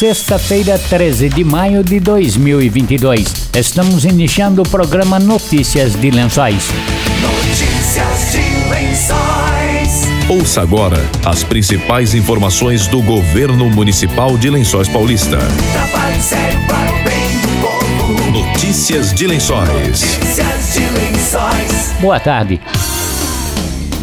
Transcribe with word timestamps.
sexta-feira, 0.00 0.78
13 0.78 1.28
de 1.28 1.44
maio 1.44 1.84
de 1.84 2.00
2022. 2.00 3.50
Estamos 3.54 4.06
iniciando 4.06 4.62
o 4.62 4.64
programa 4.66 5.18
Notícias 5.18 5.94
de 5.94 6.10
Lençóis. 6.10 6.68
Notícias 7.20 8.32
de 8.32 8.70
Lençóis. 8.70 10.08
Ouça 10.26 10.62
agora 10.62 10.96
as 11.22 11.44
principais 11.44 12.14
informações 12.14 12.86
do 12.86 13.02
governo 13.02 13.68
municipal 13.68 14.38
de 14.38 14.48
Lençóis 14.48 14.88
Paulista. 14.88 15.36
Trabalho 15.36 16.22
sério 16.22 16.58
para 16.66 16.92
o 16.92 17.04
bem 17.04 17.38
do 17.42 17.48
povo. 17.60 18.30
Notícias 18.30 19.12
de 19.12 19.26
Lençóis. 19.26 19.68
Notícias 19.68 20.72
de 20.72 20.80
Lençóis. 20.80 21.92
Boa 22.00 22.18
tarde. 22.18 22.58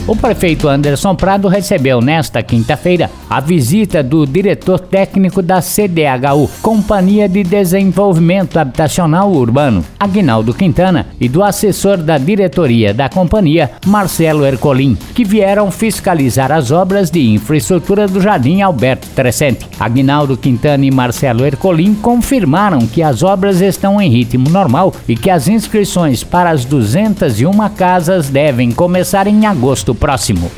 O 0.07 0.15
prefeito 0.15 0.69
Anderson 0.69 1.13
Prado 1.15 1.49
recebeu 1.49 1.99
nesta 1.99 2.41
quinta-feira 2.41 3.11
a 3.29 3.41
visita 3.41 4.01
do 4.01 4.25
diretor 4.25 4.79
técnico 4.79 5.41
da 5.41 5.61
CDHU, 5.61 6.49
Companhia 6.61 7.27
de 7.27 7.43
Desenvolvimento 7.43 8.57
Habitacional 8.57 9.29
Urbano, 9.29 9.83
Aguinaldo 9.99 10.53
Quintana, 10.53 11.07
e 11.19 11.27
do 11.27 11.43
assessor 11.43 11.97
da 11.97 12.17
diretoria 12.17 12.93
da 12.93 13.09
companhia, 13.09 13.71
Marcelo 13.85 14.45
Ercolim, 14.45 14.97
que 15.13 15.25
vieram 15.25 15.69
fiscalizar 15.69 16.53
as 16.53 16.71
obras 16.71 17.11
de 17.11 17.33
infraestrutura 17.33 18.07
do 18.07 18.21
Jardim 18.21 18.61
Alberto 18.61 19.09
Trescente. 19.13 19.67
Aguinaldo 19.77 20.37
Quintana 20.37 20.85
e 20.85 20.91
Marcelo 20.91 21.45
Ercolim 21.45 21.93
confirmaram 21.93 22.79
que 22.87 23.03
as 23.03 23.23
obras 23.23 23.59
estão 23.59 24.01
em 24.01 24.09
ritmo 24.09 24.49
normal 24.49 24.93
e 25.05 25.17
que 25.17 25.29
as 25.29 25.49
inscrições 25.49 26.23
para 26.23 26.49
as 26.49 26.63
201 26.63 27.51
casas 27.75 28.29
devem 28.29 28.71
começar 28.71 29.27
em 29.27 29.45
agosto 29.45 29.96
próximo. 29.97 30.49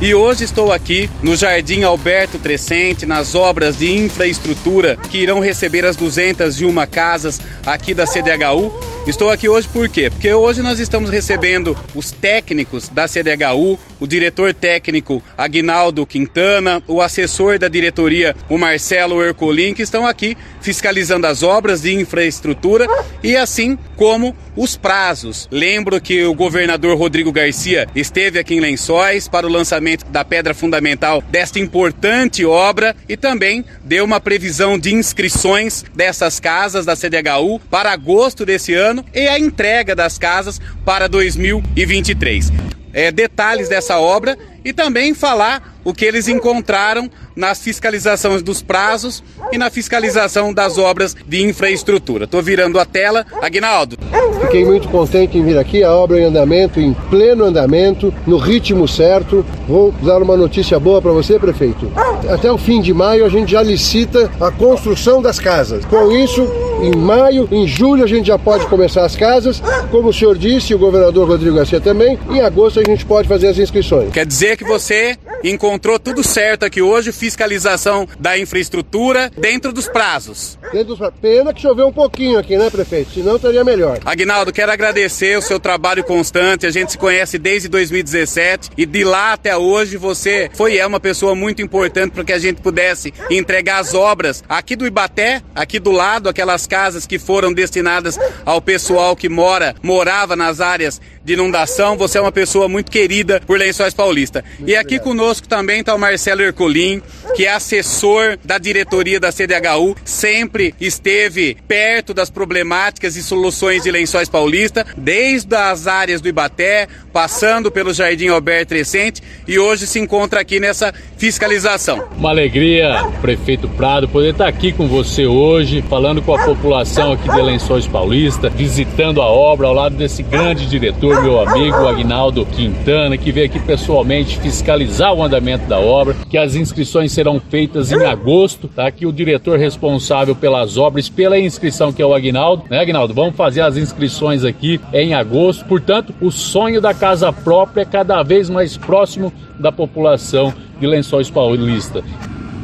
E 0.00 0.14
hoje 0.14 0.44
estou 0.44 0.70
aqui 0.70 1.10
no 1.24 1.34
Jardim 1.34 1.82
Alberto 1.82 2.38
Trescente, 2.38 3.04
nas 3.04 3.34
obras 3.34 3.78
de 3.78 3.90
infraestrutura 3.90 4.96
que 5.10 5.18
irão 5.18 5.40
receber 5.40 5.84
as 5.84 5.96
201 5.96 6.86
casas 6.86 7.40
aqui 7.66 7.92
da 7.92 8.06
CDHU. 8.06 8.72
Estou 9.08 9.30
aqui 9.30 9.48
hoje 9.48 9.66
por 9.66 9.88
quê? 9.88 10.08
Porque 10.08 10.32
hoje 10.32 10.62
nós 10.62 10.78
estamos 10.78 11.10
recebendo 11.10 11.76
os 11.96 12.12
técnicos 12.12 12.88
da 12.88 13.08
CDHU, 13.08 13.76
o 13.98 14.06
diretor 14.06 14.54
técnico 14.54 15.20
Aguinaldo 15.36 16.06
Quintana, 16.06 16.80
o 16.86 17.00
assessor 17.00 17.58
da 17.58 17.68
diretoria, 17.68 18.36
o 18.48 18.58
Marcelo 18.58 19.20
Ercolim, 19.20 19.74
que 19.74 19.82
estão 19.82 20.06
aqui 20.06 20.36
fiscalizando 20.60 21.26
as 21.26 21.42
obras 21.42 21.82
de 21.82 21.94
infraestrutura 21.94 22.86
e 23.22 23.34
assim 23.34 23.78
como 23.96 24.36
os 24.54 24.76
prazos. 24.76 25.48
Lembro 25.50 26.00
que 26.00 26.24
o 26.24 26.34
governador 26.34 26.96
Rodrigo 26.96 27.32
Garcia 27.32 27.88
esteve 27.96 28.38
aqui 28.38 28.54
em 28.54 28.60
Lençóis 28.60 29.26
para 29.26 29.46
o 29.46 29.50
lançamento 29.50 29.87
da 29.96 30.24
pedra 30.24 30.54
fundamental 30.54 31.22
desta 31.22 31.58
importante 31.58 32.44
obra 32.44 32.94
e 33.08 33.16
também 33.16 33.64
deu 33.82 34.04
uma 34.04 34.20
previsão 34.20 34.78
de 34.78 34.94
inscrições 34.94 35.84
dessas 35.94 36.38
casas 36.40 36.84
da 36.84 36.96
CDHU 36.96 37.60
para 37.70 37.92
agosto 37.92 38.44
desse 38.44 38.74
ano 38.74 39.04
e 39.14 39.28
a 39.28 39.38
entrega 39.38 39.94
das 39.94 40.18
casas 40.18 40.60
para 40.84 41.08
2023. 41.08 42.52
É, 42.92 43.10
detalhes 43.12 43.68
dessa 43.68 43.98
obra 43.98 44.36
e 44.64 44.72
também 44.72 45.14
falar 45.14 45.77
o 45.88 45.94
que 45.94 46.04
eles 46.04 46.28
encontraram 46.28 47.10
nas 47.34 47.62
fiscalizações 47.62 48.42
dos 48.42 48.60
prazos 48.60 49.24
e 49.50 49.56
na 49.56 49.70
fiscalização 49.70 50.52
das 50.52 50.76
obras 50.76 51.16
de 51.26 51.42
infraestrutura. 51.42 52.26
Estou 52.26 52.42
virando 52.42 52.78
a 52.78 52.84
tela. 52.84 53.24
Aguinaldo. 53.40 53.96
Fiquei 54.42 54.66
muito 54.66 54.86
contente 54.88 55.38
em 55.38 55.42
vir 55.42 55.56
aqui, 55.56 55.82
a 55.82 55.94
obra 55.94 56.20
em 56.20 56.24
andamento, 56.24 56.78
em 56.78 56.92
pleno 57.08 57.44
andamento, 57.44 58.12
no 58.26 58.36
ritmo 58.36 58.86
certo. 58.86 59.46
Vou 59.66 59.90
dar 60.02 60.20
uma 60.20 60.36
notícia 60.36 60.78
boa 60.78 61.00
para 61.00 61.10
você, 61.10 61.38
prefeito. 61.38 61.90
Até 62.28 62.52
o 62.52 62.58
fim 62.58 62.82
de 62.82 62.92
maio 62.92 63.24
a 63.24 63.30
gente 63.30 63.52
já 63.52 63.62
licita 63.62 64.30
a 64.38 64.50
construção 64.50 65.22
das 65.22 65.38
casas. 65.38 65.86
Com 65.86 66.12
isso, 66.12 66.46
em 66.82 66.94
maio, 66.96 67.48
em 67.50 67.66
julho 67.66 68.04
a 68.04 68.06
gente 68.06 68.26
já 68.26 68.38
pode 68.38 68.66
começar 68.66 69.06
as 69.06 69.16
casas. 69.16 69.62
Como 69.90 70.08
o 70.08 70.12
senhor 70.12 70.36
disse, 70.36 70.74
o 70.74 70.78
governador 70.78 71.26
Rodrigo 71.26 71.56
Garcia 71.56 71.80
também, 71.80 72.18
em 72.28 72.40
agosto 72.42 72.78
a 72.78 72.84
gente 72.84 73.06
pode 73.06 73.26
fazer 73.26 73.48
as 73.48 73.58
inscrições. 73.58 74.12
Quer 74.12 74.26
dizer 74.26 74.56
que 74.56 74.64
você 74.64 75.16
encontrou 75.42 75.98
tudo 75.98 76.22
certo 76.22 76.64
aqui 76.64 76.82
hoje, 76.82 77.12
fiscalização 77.12 78.06
da 78.18 78.38
infraestrutura 78.38 79.30
dentro 79.36 79.72
dos 79.72 79.88
prazos. 79.88 80.58
Dentro 80.72 80.96
dos... 80.96 81.08
Pena 81.20 81.52
que 81.52 81.60
choveu 81.60 81.86
um 81.86 81.92
pouquinho 81.92 82.38
aqui, 82.38 82.56
né, 82.56 82.70
prefeito? 82.70 83.12
Senão 83.12 83.36
estaria 83.36 83.64
melhor. 83.64 83.98
Aguinaldo, 84.04 84.52
quero 84.52 84.70
agradecer 84.70 85.38
o 85.38 85.42
seu 85.42 85.58
trabalho 85.58 86.04
constante. 86.04 86.66
A 86.66 86.70
gente 86.70 86.92
se 86.92 86.98
conhece 86.98 87.38
desde 87.38 87.68
2017 87.68 88.70
e 88.76 88.84
de 88.84 89.04
lá 89.04 89.32
até 89.32 89.56
hoje 89.56 89.96
você 89.96 90.50
foi 90.54 90.76
é 90.76 90.86
uma 90.86 91.00
pessoa 91.00 91.34
muito 91.34 91.62
importante 91.62 92.12
para 92.12 92.24
que 92.24 92.32
a 92.32 92.38
gente 92.38 92.60
pudesse 92.60 93.12
entregar 93.30 93.78
as 93.78 93.94
obras 93.94 94.44
aqui 94.48 94.76
do 94.76 94.86
Ibaté, 94.86 95.42
aqui 95.54 95.78
do 95.78 95.90
lado, 95.90 96.28
aquelas 96.28 96.66
casas 96.66 97.06
que 97.06 97.18
foram 97.18 97.52
destinadas 97.52 98.18
ao 98.44 98.60
pessoal 98.60 99.16
que 99.16 99.28
mora, 99.28 99.74
morava 99.82 100.36
nas 100.36 100.60
áreas 100.60 101.00
de 101.24 101.34
inundação. 101.34 101.96
Você 101.96 102.18
é 102.18 102.20
uma 102.20 102.32
pessoa 102.32 102.68
muito 102.68 102.90
querida 102.90 103.40
por 103.46 103.58
Lençóis 103.58 103.94
Paulista. 103.94 104.44
Muito 104.58 104.70
e 104.70 104.76
aqui 104.76 104.96
obrigado. 104.96 105.04
conosco 105.04 105.27
também 105.34 105.80
está 105.80 105.94
o 105.94 105.98
Marcelo 105.98 106.42
Ercolim, 106.42 107.02
que 107.34 107.44
é 107.44 107.52
assessor 107.52 108.38
da 108.44 108.58
diretoria 108.58 109.20
da 109.20 109.30
CDHU, 109.30 109.94
sempre 110.04 110.74
esteve 110.80 111.56
perto 111.66 112.14
das 112.14 112.30
problemáticas 112.30 113.16
e 113.16 113.22
soluções 113.22 113.82
de 113.82 113.90
Lençóis 113.90 114.28
Paulista, 114.28 114.86
desde 114.96 115.54
as 115.54 115.86
áreas 115.86 116.20
do 116.20 116.28
Ibaté, 116.28 116.88
passando 117.12 117.70
pelo 117.70 117.92
Jardim 117.92 118.28
Alberto 118.28 118.70
Crescente 118.70 119.22
e 119.46 119.58
hoje 119.58 119.86
se 119.86 119.98
encontra 119.98 120.40
aqui 120.40 120.60
nessa 120.60 120.92
fiscalização. 121.16 122.08
Uma 122.16 122.30
alegria, 122.30 123.04
prefeito 123.20 123.68
Prado, 123.68 124.08
poder 124.08 124.32
estar 124.32 124.48
aqui 124.48 124.72
com 124.72 124.86
você 124.86 125.26
hoje, 125.26 125.82
falando 125.82 126.22
com 126.22 126.34
a 126.34 126.44
população 126.44 127.12
aqui 127.12 127.28
de 127.28 127.42
Lençóis 127.42 127.86
Paulista, 127.86 128.48
visitando 128.48 129.20
a 129.20 129.26
obra 129.26 129.66
ao 129.66 129.74
lado 129.74 129.96
desse 129.96 130.22
grande 130.22 130.66
diretor, 130.66 131.22
meu 131.22 131.40
amigo 131.40 131.86
Agnaldo 131.86 132.46
Quintana, 132.46 133.16
que 133.16 133.32
veio 133.32 133.46
aqui 133.46 133.58
pessoalmente 133.58 134.38
fiscalizar 134.38 135.12
andamento 135.22 135.66
da 135.66 135.78
obra, 135.78 136.14
que 136.28 136.38
as 136.38 136.54
inscrições 136.54 137.12
serão 137.12 137.40
feitas 137.40 137.92
em 137.92 138.04
agosto, 138.04 138.68
tá? 138.68 138.90
Que 138.90 139.06
o 139.06 139.12
diretor 139.12 139.58
responsável 139.58 140.34
pelas 140.34 140.76
obras, 140.76 141.08
pela 141.08 141.38
inscrição, 141.38 141.92
que 141.92 142.02
é 142.02 142.06
o 142.06 142.14
Agnaldo, 142.14 142.64
né, 142.70 142.80
Agnaldo? 142.80 143.14
Vamos 143.14 143.36
fazer 143.36 143.60
as 143.60 143.76
inscrições 143.76 144.44
aqui 144.44 144.80
em 144.92 145.14
agosto. 145.14 145.64
Portanto, 145.64 146.14
o 146.20 146.30
sonho 146.30 146.80
da 146.80 146.94
casa 146.94 147.32
própria 147.32 147.82
é 147.82 147.84
cada 147.84 148.22
vez 148.22 148.48
mais 148.48 148.76
próximo 148.76 149.32
da 149.58 149.72
população 149.72 150.52
de 150.80 150.86
Lençóis 150.86 151.30
Paulista. 151.30 152.02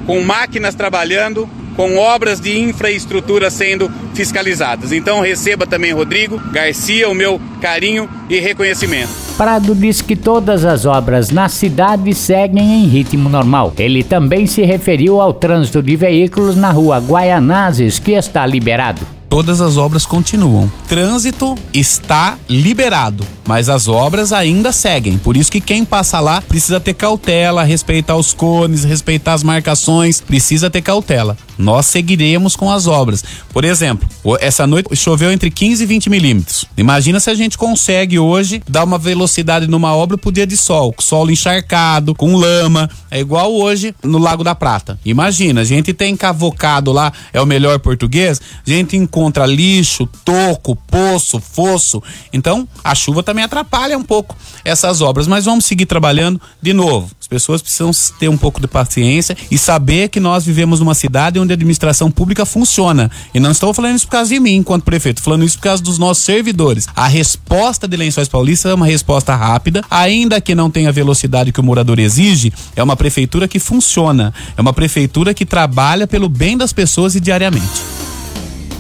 Com 0.06 0.22
máquinas 0.22 0.74
trabalhando, 0.74 1.48
com 1.76 1.96
obras 1.96 2.40
de 2.40 2.58
infraestrutura 2.58 3.50
sendo 3.50 3.90
fiscalizadas. 4.14 4.92
Então 4.92 5.20
receba 5.20 5.66
também, 5.66 5.92
Rodrigo 5.92 6.40
Garcia, 6.52 7.08
o 7.08 7.14
meu 7.14 7.40
carinho 7.60 8.08
e 8.28 8.38
reconhecimento. 8.38 9.23
Prado 9.36 9.74
diz 9.74 10.00
que 10.00 10.14
todas 10.14 10.64
as 10.64 10.86
obras 10.86 11.30
na 11.30 11.48
cidade 11.48 12.14
seguem 12.14 12.84
em 12.84 12.86
ritmo 12.86 13.28
normal. 13.28 13.72
Ele 13.76 14.04
também 14.04 14.46
se 14.46 14.62
referiu 14.62 15.20
ao 15.20 15.32
trânsito 15.32 15.82
de 15.82 15.96
veículos 15.96 16.54
na 16.54 16.70
rua 16.70 16.98
Guaianazes, 16.98 17.98
que 17.98 18.12
está 18.12 18.46
liberado 18.46 19.04
todas 19.34 19.60
as 19.60 19.76
obras 19.76 20.06
continuam. 20.06 20.70
Trânsito 20.86 21.56
está 21.72 22.38
liberado, 22.48 23.26
mas 23.44 23.68
as 23.68 23.88
obras 23.88 24.32
ainda 24.32 24.70
seguem. 24.70 25.18
Por 25.18 25.36
isso 25.36 25.50
que 25.50 25.60
quem 25.60 25.84
passa 25.84 26.20
lá 26.20 26.40
precisa 26.40 26.78
ter 26.78 26.94
cautela, 26.94 27.64
respeitar 27.64 28.14
os 28.14 28.32
cones, 28.32 28.84
respeitar 28.84 29.32
as 29.32 29.42
marcações, 29.42 30.20
precisa 30.20 30.70
ter 30.70 30.82
cautela. 30.82 31.36
Nós 31.58 31.86
seguiremos 31.86 32.56
com 32.56 32.70
as 32.70 32.86
obras. 32.86 33.22
Por 33.52 33.64
exemplo, 33.64 34.08
essa 34.40 34.66
noite 34.66 34.94
choveu 34.96 35.30
entre 35.30 35.50
15 35.50 35.82
e 35.82 35.86
20 35.86 36.10
milímetros. 36.10 36.64
Imagina 36.76 37.20
se 37.20 37.30
a 37.30 37.34
gente 37.34 37.58
consegue 37.58 38.18
hoje 38.18 38.62
dar 38.68 38.84
uma 38.84 38.98
velocidade 38.98 39.66
numa 39.66 39.94
obra 39.94 40.16
pro 40.16 40.32
dia 40.32 40.46
de 40.46 40.56
sol, 40.56 40.94
solo 40.98 41.30
encharcado, 41.30 42.14
com 42.14 42.34
lama. 42.36 42.88
É 43.10 43.20
igual 43.20 43.52
hoje 43.52 43.94
no 44.02 44.18
Lago 44.18 44.42
da 44.42 44.54
Prata. 44.54 44.98
Imagina, 45.04 45.60
a 45.60 45.64
gente 45.64 45.92
tem 45.92 46.16
cavocado 46.16 46.92
lá, 46.92 47.12
é 47.32 47.40
o 47.40 47.46
melhor 47.46 47.78
português, 47.78 48.40
a 48.66 48.70
gente 48.70 48.96
encontra 48.96 49.34
encontra 49.34 49.46
lixo, 49.46 50.08
toco, 50.24 50.76
poço, 50.76 51.40
fosso. 51.40 52.02
Então, 52.32 52.68
a 52.82 52.94
chuva 52.94 53.22
também 53.22 53.44
atrapalha 53.44 53.98
um 53.98 54.02
pouco 54.02 54.36
essas 54.64 55.00
obras, 55.00 55.26
mas 55.26 55.44
vamos 55.44 55.64
seguir 55.64 55.86
trabalhando 55.86 56.40
de 56.62 56.72
novo. 56.72 57.10
As 57.20 57.26
pessoas 57.26 57.60
precisam 57.60 57.90
ter 58.18 58.28
um 58.28 58.36
pouco 58.36 58.60
de 58.60 58.68
paciência 58.68 59.36
e 59.50 59.58
saber 59.58 60.08
que 60.08 60.20
nós 60.20 60.44
vivemos 60.44 60.78
numa 60.78 60.94
cidade 60.94 61.38
onde 61.38 61.43
a 61.52 61.54
administração 61.54 62.10
pública 62.10 62.44
funciona. 62.44 63.10
E 63.32 63.40
não 63.40 63.50
estou 63.50 63.72
falando 63.72 63.96
isso 63.96 64.06
por 64.06 64.12
causa 64.12 64.34
de 64.34 64.40
mim, 64.40 64.54
enquanto 64.56 64.84
prefeito, 64.84 65.22
falando 65.22 65.44
isso 65.44 65.56
por 65.56 65.64
causa 65.64 65.82
dos 65.82 65.98
nossos 65.98 66.24
servidores. 66.24 66.86
A 66.94 67.06
resposta 67.06 67.86
de 67.86 67.96
Lençóis 67.96 68.28
Paulista 68.28 68.68
é 68.68 68.74
uma 68.74 68.86
resposta 68.86 69.34
rápida, 69.34 69.82
ainda 69.90 70.40
que 70.40 70.54
não 70.54 70.70
tenha 70.70 70.88
a 70.88 70.92
velocidade 70.92 71.52
que 71.52 71.60
o 71.60 71.64
morador 71.64 71.98
exige, 71.98 72.52
é 72.76 72.82
uma 72.82 72.96
prefeitura 72.96 73.48
que 73.48 73.58
funciona, 73.58 74.32
é 74.56 74.60
uma 74.60 74.72
prefeitura 74.72 75.34
que 75.34 75.46
trabalha 75.46 76.06
pelo 76.06 76.28
bem 76.28 76.56
das 76.56 76.72
pessoas 76.72 77.14
e 77.14 77.20
diariamente. 77.20 77.93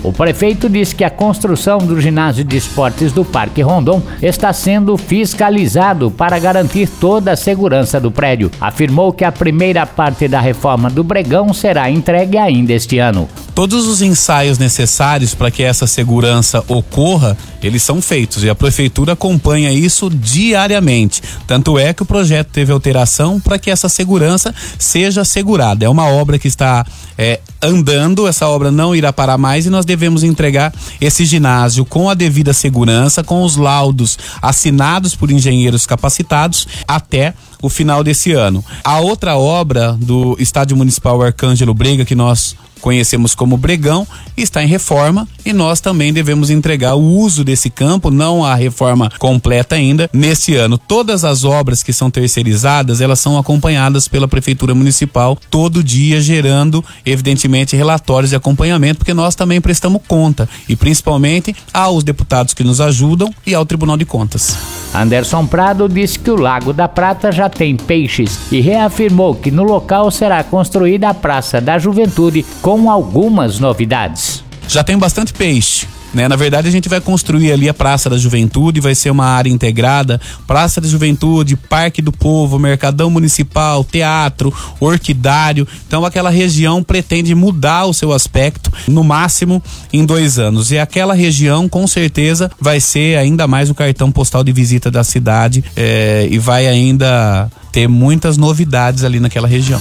O 0.04 0.12
prefeito 0.12 0.68
disse 0.68 0.94
que 0.94 1.02
a 1.02 1.08
construção 1.08 1.78
do 1.78 1.98
ginásio 1.98 2.44
de 2.44 2.58
esportes 2.58 3.10
do 3.10 3.24
Parque 3.24 3.62
Rondon 3.62 4.02
está 4.20 4.52
sendo 4.52 4.98
fiscalizado 4.98 6.10
para 6.10 6.38
garantir 6.38 6.86
toda 6.86 7.32
a 7.32 7.36
segurança 7.36 7.98
do 7.98 8.10
prédio. 8.10 8.50
Afirmou 8.60 9.14
que 9.14 9.24
a 9.24 9.32
primeira 9.32 9.86
parte 9.86 10.28
da 10.28 10.40
reforma 10.40 10.90
do 10.90 11.02
Bregão 11.02 11.54
será 11.54 11.90
entregue 11.90 12.36
ainda 12.36 12.74
este 12.74 12.98
ano. 12.98 13.26
Todos 13.54 13.86
os 13.86 14.02
ensaios 14.02 14.58
necessários 14.58 15.32
para 15.32 15.48
que 15.48 15.62
essa 15.62 15.86
segurança 15.86 16.64
ocorra, 16.66 17.38
eles 17.62 17.84
são 17.84 18.02
feitos 18.02 18.42
e 18.42 18.50
a 18.50 18.54
prefeitura 18.54 19.12
acompanha 19.12 19.72
isso 19.72 20.10
diariamente. 20.10 21.22
Tanto 21.46 21.78
é 21.78 21.94
que 21.94 22.02
o 22.02 22.06
projeto 22.06 22.48
teve 22.48 22.72
alteração 22.72 23.38
para 23.38 23.56
que 23.56 23.70
essa 23.70 23.88
segurança 23.88 24.52
seja 24.76 25.20
assegurada. 25.20 25.84
É 25.84 25.88
uma 25.88 26.08
obra 26.08 26.36
que 26.36 26.48
está 26.48 26.84
é, 27.16 27.38
andando, 27.62 28.26
essa 28.26 28.48
obra 28.48 28.72
não 28.72 28.94
irá 28.94 29.12
parar 29.12 29.38
mais 29.38 29.66
e 29.66 29.70
nós 29.70 29.84
devemos 29.84 30.24
entregar 30.24 30.74
esse 31.00 31.24
ginásio 31.24 31.84
com 31.84 32.10
a 32.10 32.14
devida 32.14 32.52
segurança, 32.52 33.22
com 33.22 33.44
os 33.44 33.56
laudos 33.56 34.18
assinados 34.42 35.14
por 35.14 35.30
engenheiros 35.30 35.86
capacitados 35.86 36.66
até 36.88 37.34
o 37.62 37.68
final 37.68 38.02
desse 38.02 38.32
ano. 38.32 38.64
A 38.82 38.98
outra 38.98 39.36
obra 39.36 39.92
do 39.92 40.36
Estádio 40.40 40.76
Municipal 40.76 41.22
Arcângelo 41.22 41.72
Brega 41.72 42.04
que 42.04 42.16
nós 42.16 42.56
conhecemos 42.84 43.34
como 43.34 43.56
Bregão, 43.56 44.06
está 44.36 44.62
em 44.62 44.66
reforma 44.66 45.26
e 45.42 45.54
nós 45.54 45.80
também 45.80 46.12
devemos 46.12 46.50
entregar 46.50 46.96
o 46.96 47.02
uso 47.02 47.42
desse 47.42 47.70
campo, 47.70 48.10
não 48.10 48.44
a 48.44 48.54
reforma 48.54 49.10
completa 49.18 49.74
ainda, 49.74 50.10
nesse 50.12 50.54
ano. 50.54 50.76
Todas 50.76 51.24
as 51.24 51.44
obras 51.44 51.82
que 51.82 51.94
são 51.94 52.10
terceirizadas, 52.10 53.00
elas 53.00 53.20
são 53.20 53.38
acompanhadas 53.38 54.06
pela 54.06 54.28
Prefeitura 54.28 54.74
Municipal 54.74 55.38
todo 55.50 55.82
dia, 55.82 56.20
gerando, 56.20 56.84
evidentemente, 57.06 57.74
relatórios 57.74 58.28
de 58.28 58.36
acompanhamento, 58.36 58.98
porque 58.98 59.14
nós 59.14 59.34
também 59.34 59.62
prestamos 59.62 60.02
conta 60.06 60.46
e 60.68 60.76
principalmente 60.76 61.56
aos 61.72 62.04
deputados 62.04 62.52
que 62.52 62.62
nos 62.62 62.82
ajudam 62.82 63.32
e 63.46 63.54
ao 63.54 63.64
Tribunal 63.64 63.96
de 63.96 64.04
Contas. 64.04 64.58
Anderson 64.94 65.46
Prado 65.46 65.88
disse 65.88 66.18
que 66.18 66.30
o 66.30 66.36
Lago 66.36 66.72
da 66.72 66.86
Prata 66.86 67.32
já 67.32 67.48
tem 67.48 67.76
peixes 67.76 68.38
e 68.52 68.60
reafirmou 68.60 69.34
que 69.34 69.50
no 69.50 69.64
local 69.64 70.10
será 70.10 70.44
construída 70.44 71.08
a 71.08 71.14
Praça 71.14 71.60
da 71.60 71.78
Juventude 71.78 72.44
com 72.62 72.73
algumas 72.90 73.58
novidades. 73.58 74.42
Já 74.68 74.82
tem 74.82 74.96
bastante 74.98 75.32
peixe. 75.32 75.86
Né? 76.14 76.28
Na 76.28 76.36
verdade, 76.36 76.68
a 76.68 76.70
gente 76.70 76.88
vai 76.88 77.00
construir 77.00 77.50
ali 77.50 77.68
a 77.68 77.74
Praça 77.74 78.08
da 78.08 78.16
Juventude, 78.16 78.80
vai 78.80 78.94
ser 78.94 79.10
uma 79.10 79.26
área 79.26 79.50
integrada, 79.50 80.20
Praça 80.46 80.80
da 80.80 80.86
Juventude, 80.86 81.56
Parque 81.56 82.00
do 82.00 82.12
Povo, 82.12 82.58
Mercadão 82.58 83.10
Municipal, 83.10 83.82
Teatro, 83.82 84.54
Orquidário. 84.78 85.66
Então, 85.86 86.04
aquela 86.04 86.30
região 86.30 86.82
pretende 86.82 87.34
mudar 87.34 87.86
o 87.86 87.92
seu 87.92 88.12
aspecto, 88.12 88.72
no 88.86 89.02
máximo 89.02 89.60
em 89.92 90.06
dois 90.06 90.38
anos. 90.38 90.70
E 90.70 90.78
aquela 90.78 91.14
região, 91.14 91.68
com 91.68 91.86
certeza, 91.86 92.50
vai 92.60 92.78
ser 92.78 93.18
ainda 93.18 93.48
mais 93.48 93.68
o 93.68 93.74
cartão 93.74 94.12
postal 94.12 94.44
de 94.44 94.52
visita 94.52 94.90
da 94.90 95.02
cidade 95.02 95.64
eh, 95.76 96.28
e 96.30 96.38
vai 96.38 96.68
ainda 96.68 97.50
ter 97.72 97.88
muitas 97.88 98.36
novidades 98.36 99.02
ali 99.02 99.18
naquela 99.18 99.48
região. 99.48 99.80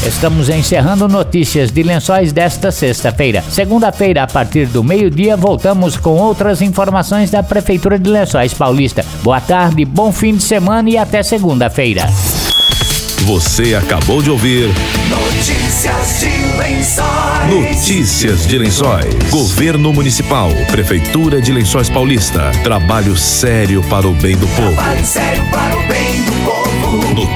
Estamos 0.05 0.47
encerrando 0.47 1.09
notícias 1.09 1.71
de 1.71 1.83
lençóis 1.83 2.31
desta 2.31 2.71
sexta-feira. 2.71 3.43
Segunda-feira, 3.49 4.23
a 4.23 4.27
partir 4.27 4.65
do 4.67 4.81
meio-dia, 4.81 5.35
voltamos 5.35 5.97
com 5.97 6.11
outras 6.11 6.61
informações 6.61 7.29
da 7.29 7.43
Prefeitura 7.43 7.99
de 7.99 8.09
Lençóis 8.09 8.53
Paulista. 8.53 9.05
Boa 9.21 9.41
tarde, 9.41 9.83
bom 9.83 10.11
fim 10.11 10.35
de 10.35 10.43
semana 10.43 10.89
e 10.89 10.97
até 10.97 11.21
segunda-feira. 11.21 12.07
Você 13.25 13.75
acabou 13.75 14.21
de 14.21 14.31
ouvir 14.31 14.69
Notícias 15.09 16.21
de 16.21 16.57
Lençóis. 16.57 17.49
Notícias 17.49 18.47
de 18.47 18.57
Lençóis. 18.57 19.13
Governo 19.29 19.91
Municipal, 19.91 20.49
Prefeitura 20.71 21.41
de 21.41 21.51
Lençóis 21.51 21.89
Paulista. 21.89 22.51
Trabalho 22.63 23.17
sério 23.17 23.83
para 23.83 24.07
o 24.07 24.13
bem 24.13 24.37
do 24.37 24.47
povo. 24.47 24.73
Trabalho 24.73 25.05
sério 25.05 25.43
para 25.51 25.77
o 25.77 25.87
bem 25.87 26.21
do 26.23 26.28